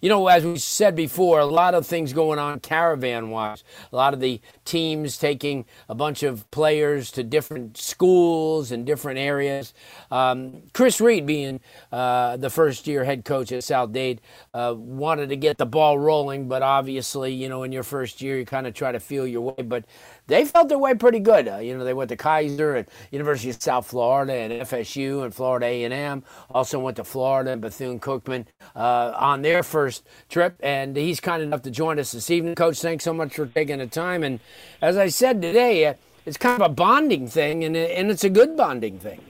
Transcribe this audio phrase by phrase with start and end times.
[0.00, 3.64] You know, as we said before, a lot of things going on caravan wise.
[3.92, 9.18] A lot of the teams taking a bunch of players to different schools and different
[9.18, 9.74] areas.
[10.10, 11.60] Um, Chris Reid, being
[11.92, 14.22] uh, the first year head coach at South Dade,
[14.54, 18.38] uh, wanted to get the ball rolling, but obviously, you know, in your first year,
[18.38, 19.62] you kind of try to feel your way.
[19.62, 19.84] But
[20.30, 21.48] they felt their way pretty good.
[21.48, 25.34] Uh, you know, they went to Keiser and University of South Florida and FSU and
[25.34, 26.22] Florida A&M.
[26.50, 30.56] Also went to Florida and Bethune-Cookman uh, on their first trip.
[30.60, 32.54] And he's kind enough to join us this evening.
[32.54, 34.22] Coach, thanks so much for taking the time.
[34.22, 34.40] And
[34.80, 38.30] as I said today, uh, it's kind of a bonding thing, and, and it's a
[38.30, 39.20] good bonding thing.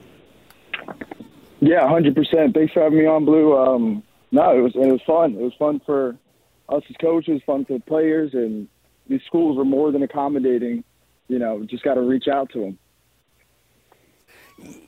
[1.61, 2.53] Yeah, hundred percent.
[2.53, 3.57] Thanks for having me on, Blue.
[3.57, 5.35] Um, no, it was it was fun.
[5.35, 6.17] It was fun for
[6.69, 8.67] us as coaches, fun for the players, and
[9.07, 10.83] these schools were more than accommodating
[11.31, 12.79] you know, just got to reach out to them.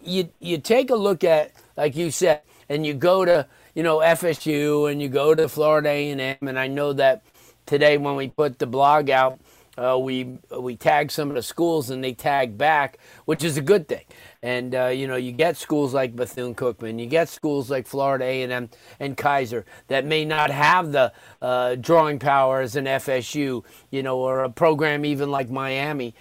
[0.03, 4.00] You you take a look at like you said, and you go to you know
[4.00, 7.23] FSU and you go to Florida A and M, and I know that
[7.66, 9.39] today when we put the blog out,
[9.77, 13.61] uh, we we tag some of the schools and they tag back, which is a
[13.61, 14.03] good thing.
[14.44, 18.25] And uh, you know, you get schools like Bethune Cookman, you get schools like Florida
[18.25, 18.69] A and M
[19.00, 24.19] and Keiser that may not have the uh, drawing power as an FSU, you know,
[24.19, 26.13] or a program even like Miami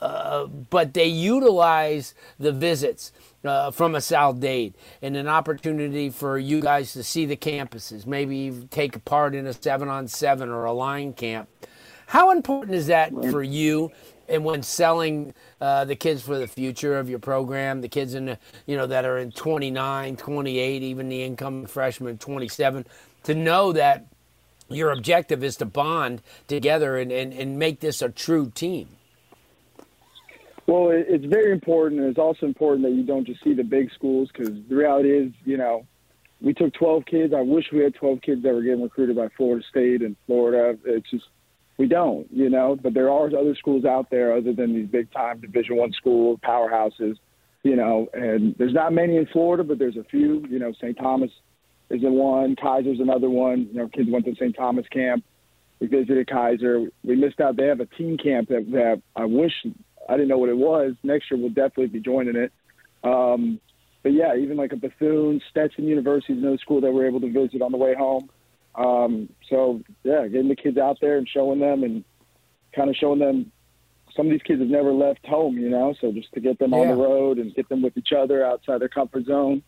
[0.00, 3.12] uh, but they utilize the visits
[3.44, 8.06] uh, from a South Dade and an opportunity for you guys to see the campuses,
[8.06, 11.48] maybe take part in a seven on seven or a line camp.
[12.06, 13.90] How important is that for you?
[14.28, 18.26] And when selling uh, the kids for the future of your program, the kids in
[18.26, 22.86] the, you know that are in 29, 28, even the incoming freshmen 27,
[23.24, 24.06] to know that
[24.68, 28.88] your objective is to bond together and, and, and make this a true team.
[30.72, 32.00] Well, it's very important.
[32.00, 35.10] And it's also important that you don't just see the big schools because the reality
[35.10, 35.86] is, you know,
[36.40, 37.34] we took 12 kids.
[37.36, 40.78] I wish we had 12 kids that were getting recruited by Florida State and Florida.
[40.86, 41.24] It's just
[41.76, 42.78] we don't, you know.
[42.82, 46.40] But there are other schools out there other than these big time Division One schools,
[46.42, 47.16] powerhouses,
[47.64, 48.08] you know.
[48.14, 50.46] And there's not many in Florida, but there's a few.
[50.48, 50.96] You know, St.
[50.96, 51.30] Thomas
[51.90, 53.68] is the one, Keiser's another one.
[53.72, 54.56] You know, kids went to St.
[54.56, 55.22] Thomas camp.
[55.80, 56.90] We visited Keiser.
[57.04, 57.58] We missed out.
[57.58, 59.52] They have a team camp that, that I wish
[60.08, 60.94] I didn't know what it was.
[61.02, 62.52] Next year we'll definitely be joining it.
[63.04, 63.60] Um,
[64.02, 67.32] but yeah, even like a Bethune, Stetson University is another school that we're able to
[67.32, 68.28] visit on the way home.
[68.74, 72.04] Um, so yeah, getting the kids out there and showing them and
[72.74, 73.52] kind of showing them
[74.16, 76.72] some of these kids have never left home, you know, so just to get them
[76.72, 76.78] yeah.
[76.78, 79.62] on the road and get them with each other outside their comfort zone,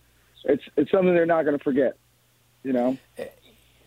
[0.44, 1.96] it's it's something they're not going to forget,
[2.62, 2.98] you know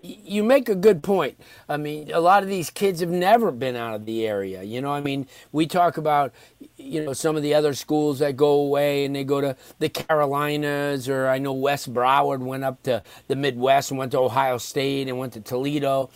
[0.08, 1.40] you make a good point.
[1.68, 4.64] I mean, a lot of these kids have never been out of the area.
[4.64, 6.34] You know, I mean, we talk about,
[6.78, 9.90] you know, some of the other schools that go away and they go to the
[9.90, 14.58] Carolinas, or I know West Broward went up to the Midwest and went to Ohio
[14.58, 16.10] State and went to Toledo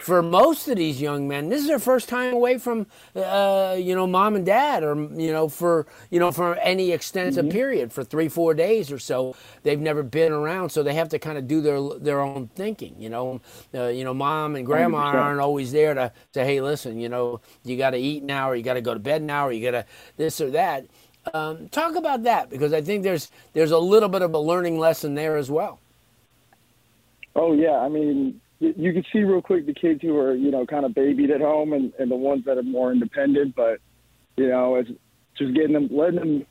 [0.00, 2.86] for most of these young men, this is their first time away from,
[3.16, 7.46] uh, you know, mom and dad, or you know, for you know, for any extensive
[7.46, 7.52] mm-hmm.
[7.52, 9.36] period, for three, four days or so.
[9.62, 12.94] They've never been around, so they have to kind of do their their own thinking.
[12.98, 13.40] You know,
[13.74, 15.14] uh, you know, mom and grandma 100%.
[15.14, 18.56] aren't always there to say, hey, listen, you know, you got to eat now, or
[18.56, 20.86] you got to go to bed now, or you got to this or that.
[21.32, 24.78] Um, talk about that because I think there's there's a little bit of a learning
[24.78, 25.80] lesson there as well.
[27.36, 28.40] Oh yeah, I mean,
[28.76, 31.40] you can see real quick the kids who are you know kind of babied at
[31.40, 33.78] home and, and the ones that are more independent but
[34.36, 34.90] you know it's
[35.36, 36.46] just getting them letting them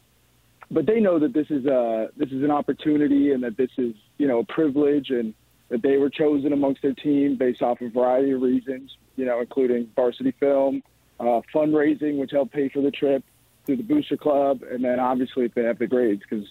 [0.72, 3.94] but they know that this is a this is an opportunity and that this is
[4.18, 5.34] you know a privilege and
[5.69, 9.40] that they were chosen amongst their team based off a variety of reasons you know
[9.40, 10.82] including varsity film
[11.20, 13.23] uh, fundraising which helped pay for the trip
[13.66, 16.46] through the booster club and then obviously if they have the grades because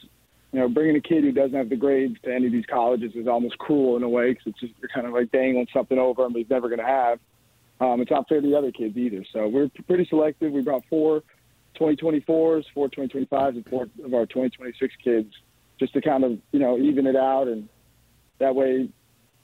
[0.52, 3.12] you know, bringing a kid who doesn't have the grades to any of these colleges
[3.14, 5.98] is almost cruel in a way because it's just you're kind of like dangling something
[5.98, 7.18] over him he's never going to have.
[7.80, 9.24] Um, it's not fair to the other kids either.
[9.32, 10.52] So we're pretty selective.
[10.52, 11.22] We brought four
[11.80, 15.32] 2024s, four 2025s, and four of our 2026 kids
[15.80, 17.68] just to kind of you know even it out, and
[18.38, 18.88] that way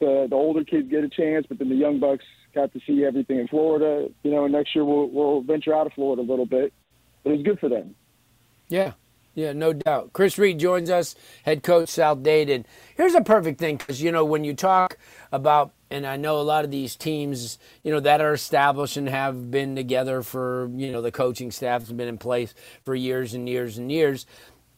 [0.00, 2.24] the the older kids get a chance, but then the young bucks
[2.54, 4.08] got to see everything in Florida.
[4.22, 6.72] You know, and next year we'll we'll venture out of Florida a little bit,
[7.24, 7.94] but it's good for them.
[8.68, 8.92] Yeah,
[9.34, 10.12] yeah, no doubt.
[10.12, 11.14] Chris Reid joins us,
[11.44, 12.26] head coach South.
[12.26, 12.66] And
[12.96, 14.98] here's a perfect thing because, you know, when you talk
[15.30, 19.08] about and I know a lot of these teams, you know, that are established and
[19.08, 22.52] have been together for, you know, the coaching staff has been in place
[22.84, 24.26] for years and years and years.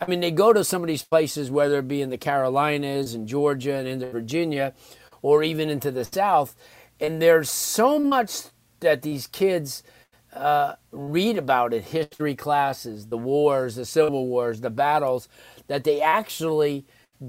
[0.00, 3.14] I mean, they go to some of these places, whether it be in the Carolinas
[3.14, 4.72] and Georgia and into Virginia,
[5.20, 6.56] or even into the South,
[7.00, 8.44] and there's so much
[8.80, 9.82] that these kids
[10.32, 15.28] uh, read about it history classes, the wars, the civil wars, the battles
[15.66, 16.86] that they actually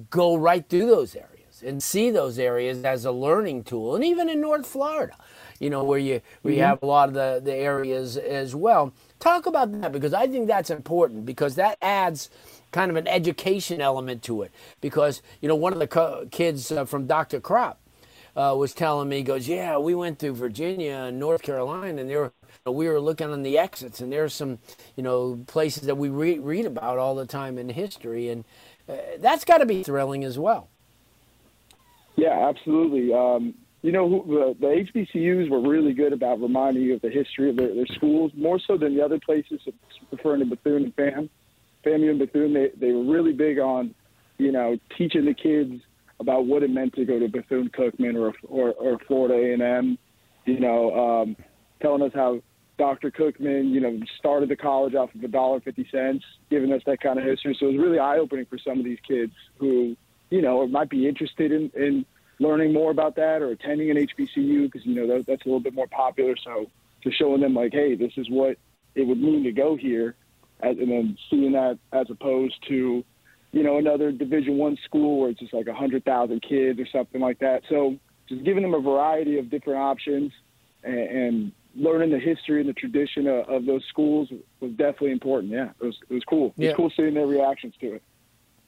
[0.10, 3.96] go right through those areas and see those areas as a learning tool.
[3.96, 5.16] And even in North Florida,
[5.60, 6.60] you know, where you you mm-hmm.
[6.62, 8.94] have a lot of the, the areas as well.
[9.20, 12.30] Talk about that because I think that's important because that adds
[12.72, 14.52] kind of an education element to it.
[14.80, 17.40] Because, you know, one of the co- kids uh, from Dr.
[17.40, 17.76] Krop
[18.36, 22.32] uh, was telling me, goes, yeah, we went through Virginia and North Carolina, and there
[22.66, 24.60] we were looking on the exits, and there's some,
[24.96, 28.46] you know, places that we re- read about all the time in history, and
[28.88, 30.70] uh, that's got to be thrilling as well.
[32.16, 33.14] Yeah, absolutely.
[33.14, 37.50] Um, you know, the, the HBCUs were really good about reminding you of the history
[37.50, 39.60] of their, their schools, more so than the other places,
[40.12, 41.30] referring to Bethune and FAM.
[41.84, 43.96] FAMU and Bethune, they, they were really big on,
[44.38, 45.82] you know, teaching the kids
[46.20, 49.98] about what it meant to go to Bethune Cookman or, or, or Florida A&M,
[50.46, 51.36] you know, um,
[51.82, 52.42] telling us how
[52.78, 53.12] Dr.
[53.12, 57.00] Cookman, you know, started the college off of a dollar fifty cents, giving us that
[57.00, 57.56] kind of history.
[57.60, 59.96] So it was really eye opening for some of these kids who,
[60.30, 62.06] you know, might be interested in, in
[62.40, 65.60] learning more about that or attending an HBCU because you know that, that's a little
[65.60, 66.36] bit more popular.
[66.44, 66.72] So
[67.04, 68.58] just showing them like, hey, this is what
[68.96, 70.16] it would mean to go here,
[70.62, 73.04] as, and then seeing that as opposed to,
[73.52, 76.88] you know, another Division One school where it's just like a hundred thousand kids or
[76.88, 77.62] something like that.
[77.70, 80.32] So just giving them a variety of different options
[80.84, 84.30] and, and learning the history and the tradition of, of, those schools
[84.60, 85.52] was definitely important.
[85.52, 86.54] Yeah, it was it was cool.
[86.58, 88.04] It was cool seeing their reactions to it.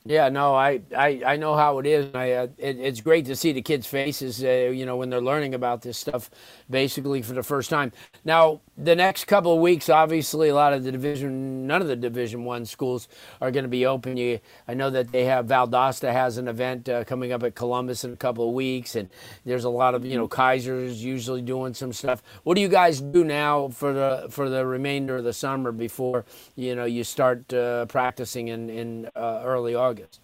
[0.05, 2.13] Yeah, no, I, I, I know how it is.
[2.13, 5.21] I, uh, it, it's great to see the kids' faces, uh, you know, when they're
[5.21, 6.29] learning about this stuff,
[6.69, 7.94] basically for the first time.
[8.25, 11.95] Now, the next couple of weeks, obviously, a lot of the division, none of the
[11.95, 13.07] Division One schools
[13.41, 14.17] are going to be open.
[14.17, 18.03] You, I know that they have Valdosta has an event uh, coming up at Columbus
[18.03, 19.09] in a couple of weeks, and
[19.45, 22.23] there's a lot of, you know, Keiser's usually doing some stuff.
[22.44, 26.25] What do you guys do now for the for the remainder of the summer before
[26.57, 29.93] you know you start uh, practicing in in uh, early August?
[29.94, 30.19] August?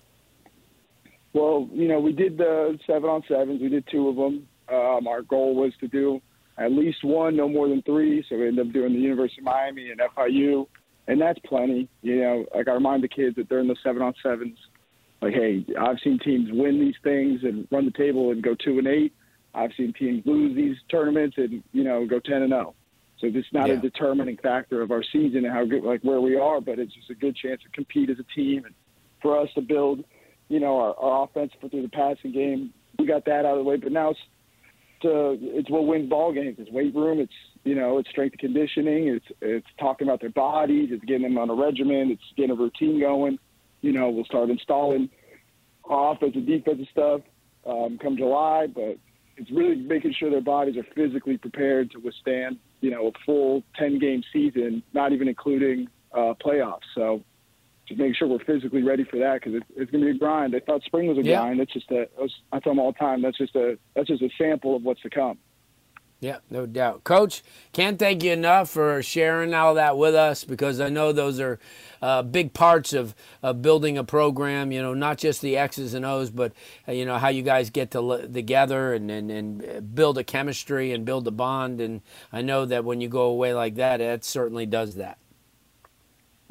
[1.34, 3.62] Well, you know, we did the seven on sevens.
[3.62, 4.48] We did two of them.
[4.68, 6.22] Um, our goal was to do
[6.58, 8.24] at least one, no more than three.
[8.28, 10.68] So we ended up doing the University of Miami and FIU,
[11.08, 11.88] and that's plenty.
[12.02, 14.58] You know, like I remind the kids that they're in the seven on sevens.
[15.22, 18.80] Like, hey, I've seen teams win these things and run the table and go two
[18.80, 19.14] and eight.
[19.54, 22.74] I've seen teams lose these tournaments and you know go ten and zero.
[23.20, 23.76] So it's not yeah.
[23.76, 26.94] a determining factor of our season and how good, like where we are, but it's
[26.94, 28.74] just a good chance to compete as a team and
[29.22, 30.04] for us to build,
[30.48, 32.74] you know, our, our offense for through the passing game.
[32.98, 34.20] We got that out of the way, but now it's
[35.02, 36.58] to it's what wins ball games.
[36.60, 37.20] It's weight room.
[37.20, 37.34] It's
[37.64, 39.08] you know, it's strength conditioning.
[39.08, 40.90] It's it's talking about their bodies.
[40.92, 42.12] It's getting them on a regimen.
[42.12, 43.40] It's getting a routine going.
[43.82, 45.10] You know, we'll start installing
[45.90, 47.22] offensive, defensive stuff
[47.66, 48.98] um, come July, but
[49.38, 53.64] it's really making sure their bodies are physically prepared to withstand, you know, a full
[53.78, 56.82] 10 game season, not even including uh, playoffs.
[56.94, 57.24] So
[57.90, 60.20] just making sure we're physically ready for that because it's, it's going to be a
[60.20, 60.56] grind.
[60.56, 61.42] I thought spring was a yeah.
[61.42, 61.60] grind.
[61.60, 62.08] That's just a.
[62.52, 63.22] I tell them all the time.
[63.22, 63.78] That's just a.
[63.96, 65.38] That's just a sample of what's to come.
[66.22, 67.06] Yeah, no doubt.
[67.06, 71.40] Coach, can't thank you enough for sharing all that with us because I know those
[71.40, 71.60] are
[72.02, 76.06] uh, big parts of, of building a program, you know, not just the X's and
[76.06, 76.52] O's, but,
[76.90, 80.92] uh, you know, how you guys get to together and, and, and build a chemistry
[80.92, 81.80] and build a bond.
[81.80, 82.02] And
[82.34, 85.20] I know that when you go away like that, it certainly does that.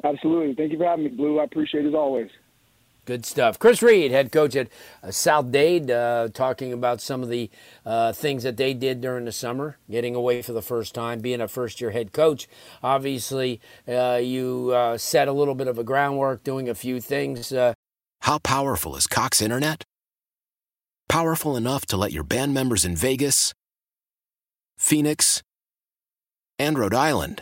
[0.03, 0.55] Absolutely.
[0.55, 1.39] Thank you for having me, Blue.
[1.39, 2.29] I appreciate it as always.
[3.05, 3.57] Good stuff.
[3.57, 4.69] Chris Reid, head coach at
[5.01, 7.49] uh, South Dade, uh, talking about some of the
[7.83, 11.41] uh, things that they did during the summer, getting away for the first time, being
[11.41, 12.47] a first year head coach.
[12.83, 17.51] Obviously, uh, you uh, set a little bit of a groundwork, doing a few things.
[17.51, 17.73] Uh.
[18.21, 19.83] How powerful is Cox Internet?
[21.07, 23.53] Powerful enough to let your band members in Vegas,
[24.77, 25.41] Phoenix,
[26.59, 27.41] and Rhode Island